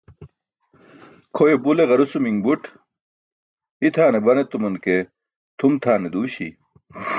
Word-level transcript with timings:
Kʰoyo 1.35 1.55
bule 1.63 1.83
garusumi̇ṅ 1.89 2.35
buṭ, 2.43 2.63
hitʰaane 3.83 4.19
ban 4.25 4.39
etuman 4.41 4.75
ke 4.83 4.95
tʰum 5.57 5.73
tʰane 5.83 6.07
duuśi̇. 6.13 6.49